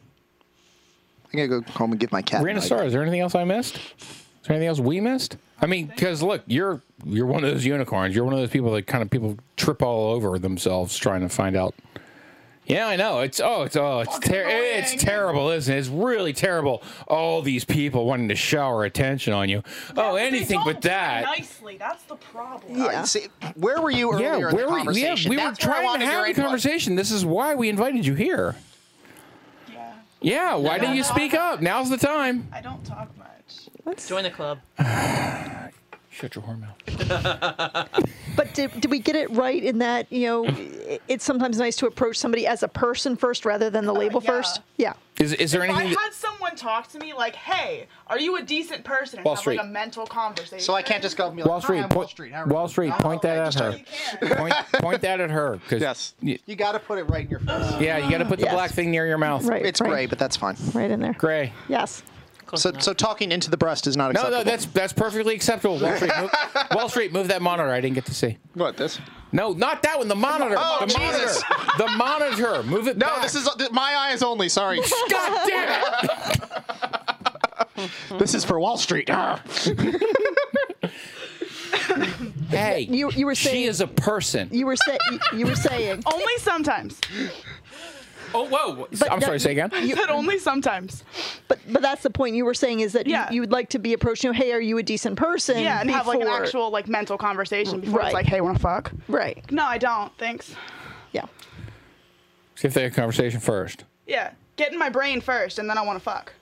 [1.33, 2.44] I'm gonna go home and give my cat.
[2.46, 3.76] a Star, is there anything else I missed?
[3.76, 5.37] Is there anything else we missed?
[5.62, 8.14] I mean, because look, you're you're one of those unicorns.
[8.14, 11.29] You're one of those people that kind of people trip all over themselves trying to
[11.29, 11.75] find out.
[12.66, 13.18] Yeah, I know.
[13.20, 15.77] It's oh, it's oh, it's ter- it's terrible, isn't it?
[15.79, 16.83] It's really terrible.
[17.09, 19.64] All these people wanting to shower attention on you.
[19.96, 21.25] oh, anything but that.
[21.25, 22.77] Nicely, that's the problem.
[22.79, 22.85] Yeah.
[23.01, 25.31] Uh, see, where were you Yeah, earlier in the where we, yeah, conversation?
[25.31, 26.94] we were That's where I trying to have a conversation.
[26.94, 28.55] This is why we invited you here.
[29.73, 29.92] Yeah.
[30.20, 31.61] Yeah, why didn't you speak up?
[31.61, 32.49] Now's the time.
[32.53, 33.11] I don't talk
[33.87, 34.07] much.
[34.07, 34.59] Join the club.
[36.12, 37.88] Shut your whore mouth.
[38.37, 40.47] But did, did we get it right in that, you know,
[41.09, 44.23] it's sometimes nice to approach somebody as a person first rather than the oh, label
[44.23, 44.31] yeah.
[44.31, 44.61] first?
[44.79, 44.93] Yeah.
[45.19, 45.90] Is is there If I anything?
[45.95, 49.35] that- had someone talk to me like, "Hey, are you a decent person?" and Wall
[49.35, 49.59] have Street.
[49.59, 50.61] like a mental conversation.
[50.61, 52.33] So I can't just go and be like, Wall "Hi, Street, I'm Wall Street.
[52.33, 52.69] How Wall?
[52.69, 53.71] Street, point that at her.
[53.73, 53.85] don't- You
[54.29, 54.37] can.
[54.38, 56.14] Point, point that at her, because Yes.
[56.23, 57.81] You got to put it right in your face.
[57.81, 58.55] yeah, you got to put the Yes.
[58.55, 59.45] black thing near your mouth.
[59.45, 59.66] Right.
[59.66, 60.57] It's right, gray, but that's fine.
[60.73, 61.12] Right in there.
[61.14, 61.53] Gray.
[61.69, 62.03] Yes.
[62.50, 62.82] Close So, enough.
[62.82, 64.38] so talking into the breast is not No, acceptable.
[64.38, 65.78] no, that's that's perfectly acceptable.
[65.78, 66.30] Wall Street, move,
[66.74, 67.70] Wall Street, move that monitor.
[67.70, 68.38] I didn't get to see.
[68.54, 68.98] what this.
[69.30, 70.08] No, not that one.
[70.08, 70.56] The monitor.
[70.58, 71.40] Oh, the Jesus.
[71.48, 71.72] monitor.
[71.78, 72.62] The monitor.
[72.64, 72.96] Move it.
[72.98, 73.22] No, back.
[73.22, 74.48] this is uh, my eyes only.
[74.48, 74.80] Sorry.
[75.10, 75.84] God damn
[77.76, 77.90] it!
[78.18, 79.08] this is for Wall Street.
[82.50, 84.48] Hey, You- you were saying she is a person.
[84.52, 86.02] You were say, you- you were saying.
[86.12, 87.00] Only sometimes.
[88.35, 88.87] Oh, whoa!
[88.99, 89.40] But I'm no, sorry.
[89.40, 89.71] Say again.
[89.73, 91.05] I said only sometimes.
[91.49, 93.31] But but that's the point you were saying is that you- Yeah.
[93.31, 94.23] you, would like to be approached.
[94.25, 95.59] You know, hey, are you a decent person?
[95.59, 98.07] Yeah, and have like an actual like mental conversation before Right.
[98.07, 99.45] it's like, "Hey, wanna fuck?" Right.
[99.51, 100.16] No, I don't.
[100.19, 100.55] Thanks.
[101.12, 101.25] Yeah.
[102.55, 103.85] See if they have a conversation first.
[104.07, 106.33] Yeah, get in my brain first, and then I want to fuck.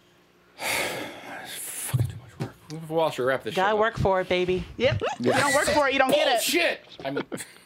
[1.46, 2.90] Fucking too much work.
[2.90, 3.54] Wall Street, wrap this.
[3.54, 4.64] Gotta shit work for it, baby.
[4.76, 5.02] Yep.
[5.20, 6.16] You don't work for it, you don't Up.
[6.16, 6.80] get it.
[7.04, 7.46] Oh, Bullshit.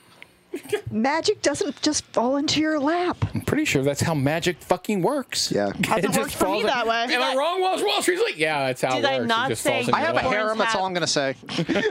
[0.53, 0.61] I'm,
[0.91, 3.17] Magic doesn't just fall into your lap.
[3.35, 5.51] I'm pretty sure that's how magic fucking works.
[5.51, 5.73] Yeah.
[5.85, 7.07] Hasn't worked for me falls in- that way.
[7.15, 7.61] Am I wrong?
[7.61, 9.29] Wall, Wall Street's like, yeah, that's how Did it I works.
[9.29, 10.25] not it just say I have a lap.
[10.25, 10.59] Unicorns harem.
[10.59, 11.35] That's all I'm gonna say.
[11.57, 11.87] Did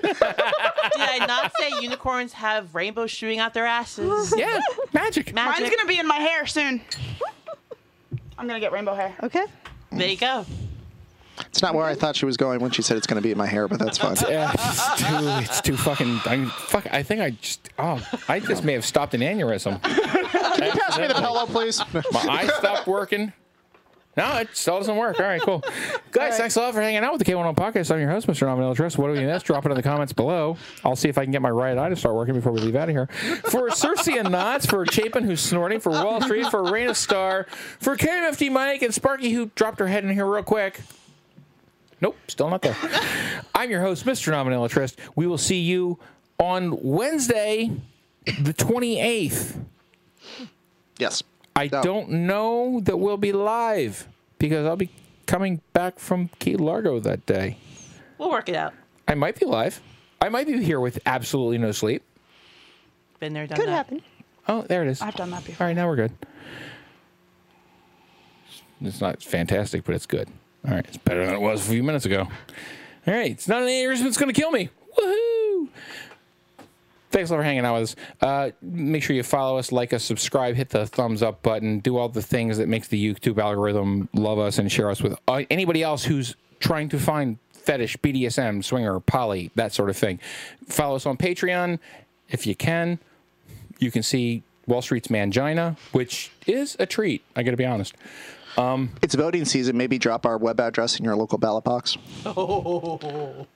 [0.98, 4.34] I not say unicorns have rainbows shooting out their asses?
[4.38, 4.60] Yeah,
[4.94, 5.34] magic.
[5.34, 5.62] Magic.
[5.62, 6.82] Mine's gonna be in my hair soon.
[8.38, 9.16] I'm gonna get rainbow hair.
[9.24, 9.46] Okay.
[9.92, 10.46] There you go.
[11.48, 13.38] It's not where I thought she was going when she said it's gonna be in
[13.38, 14.16] my hair, but that's fine.
[14.30, 16.20] Yeah, it's too, it's too fucking.
[16.26, 17.70] I, fuck, I think I just.
[17.80, 19.82] Oh, I just may have stopped an aneurysm.
[20.56, 21.82] Can you pass me the pillow, please.
[22.12, 23.34] My eye stopped working.
[24.18, 25.20] No, it still doesn't work.
[25.22, 25.64] All right, cool.
[26.12, 27.92] Guys, thanks a lot for hanging out with the K101 podcast.
[27.94, 28.42] I'm your host, Mr.
[28.46, 28.98] Nominal Trust.
[28.98, 29.42] What do we miss?
[29.42, 30.58] Drop it in the comments below.
[30.84, 32.76] I'll see if I can get my right eye to start working before we leave
[32.76, 33.08] out of here.
[33.46, 37.48] For Cersei and Knots, for Chapin, who's snorting, for Wall Street, for Raina Star,
[37.80, 40.82] for KMFD Mike, and Sparky, who dropped her head in here real quick.
[42.02, 42.76] Nope, still not there.
[43.54, 44.32] I'm your host, Mr.
[44.32, 45.00] Nominal Trust.
[45.16, 46.00] We will see you
[46.40, 47.72] on Wednesday,
[48.26, 49.60] the 28th.
[50.98, 51.22] Yes.
[51.56, 51.82] I No.
[51.84, 54.08] don't know that we'll be live
[54.40, 54.90] because I'll be
[55.28, 57.58] coming back from Key Largo that day.
[58.18, 58.74] We'll work it out.
[59.08, 59.82] I might be live.
[60.22, 62.04] I might be here with absolutely no sleep.
[63.20, 63.72] Been there, done Could that.
[63.74, 64.02] happen.
[64.48, 65.02] Oh, there it is.
[65.02, 65.66] I've done that before.
[65.66, 66.12] All right, now we're good.
[68.82, 70.28] It's not fantastic, but it's good.
[70.68, 72.28] All right, it's better than it was a few minutes ago.
[73.08, 74.70] All right, it's not an aneurysm that's going to kill me.
[74.98, 75.68] Woohoo!
[77.10, 77.96] Thanks a lot for hanging out with us.
[78.22, 81.98] Uh, make sure you follow us, like us, subscribe, hit the thumbs up button, do
[81.98, 85.42] all the things that makes the YouTube algorithm love us and share us with uh,
[85.50, 90.20] anybody else who's trying to find fetish, BDSM, swinger, poly, that sort of thing.
[90.68, 91.80] Follow us on Patreon
[92.30, 93.00] if you can.
[93.80, 97.24] You can see Wall Street's Mangina, which is a treat.
[97.36, 97.96] I got to be honest.
[98.58, 99.78] It's voting season.
[99.78, 101.98] Maybe drop our web address in your local ballot box.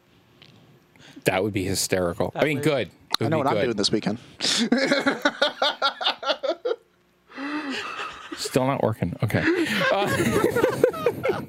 [1.26, 2.32] That would be hysterical.
[2.36, 2.92] I mean, would- good.
[3.20, 4.20] I know be what I'm doing this weekend.
[8.38, 9.16] Still not working.
[9.24, 9.42] Okay.
[9.92, 10.08] Uh,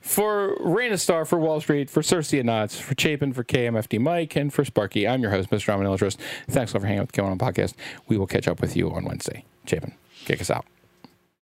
[0.00, 4.34] for Raina Star, for Wall Street, for Cersei and Knots, for Chapin, for KMFD Mike,
[4.36, 5.68] and for Sparky, I'm your host, Mr.
[5.68, 6.18] Roman Trust.
[6.48, 7.74] Thanks a lot for hanging out with the Going On podcast.
[8.08, 9.44] We will catch up with you on Wednesday.
[9.66, 10.64] Chapin, kick us out.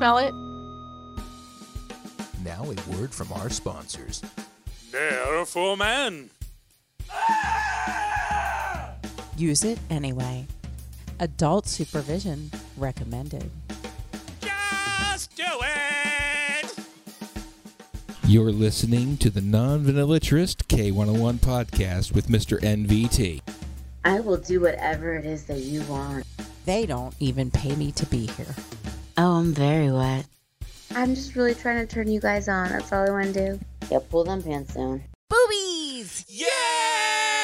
[0.00, 0.34] smell it?
[2.42, 4.22] Now a word from our sponsors.
[4.90, 6.30] They're for men.
[9.36, 10.46] Use it anyway.
[11.18, 13.50] Adult supervision recommended.
[14.40, 16.74] Just do it.
[18.24, 22.58] You're listening to the Non Vanillaturist K101 podcast with Mr.
[22.58, 23.42] NVT.
[24.06, 26.24] I will do whatever it is that you want.
[26.64, 28.54] They don't even pay me to be here.
[29.22, 30.24] Oh, I'm very wet.
[30.94, 32.70] I'm just really trying to turn you guys on.
[32.70, 33.60] That's all I want to do.
[33.90, 35.02] Yeah, pull them pants down.
[35.30, 36.24] Boobies!
[36.26, 37.39] Yeah!